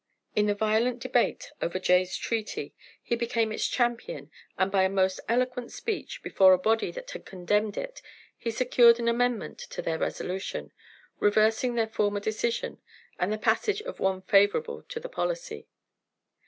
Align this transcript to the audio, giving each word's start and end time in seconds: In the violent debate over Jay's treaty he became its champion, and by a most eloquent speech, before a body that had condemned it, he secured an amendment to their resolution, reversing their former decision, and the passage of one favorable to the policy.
In 0.35 0.47
the 0.47 0.55
violent 0.55 0.99
debate 0.99 1.51
over 1.61 1.77
Jay's 1.77 2.17
treaty 2.17 2.73
he 3.03 3.15
became 3.15 3.51
its 3.51 3.67
champion, 3.67 4.31
and 4.57 4.71
by 4.71 4.81
a 4.81 4.89
most 4.89 5.19
eloquent 5.29 5.71
speech, 5.71 6.23
before 6.23 6.53
a 6.53 6.57
body 6.57 6.89
that 6.89 7.11
had 7.11 7.23
condemned 7.23 7.77
it, 7.77 8.01
he 8.35 8.49
secured 8.49 8.97
an 8.99 9.07
amendment 9.07 9.59
to 9.59 9.79
their 9.79 9.99
resolution, 9.99 10.71
reversing 11.19 11.75
their 11.75 11.85
former 11.85 12.19
decision, 12.19 12.81
and 13.19 13.31
the 13.31 13.37
passage 13.37 13.83
of 13.83 13.99
one 13.99 14.23
favorable 14.23 14.81
to 14.89 14.99
the 14.99 15.07
policy. 15.07 15.67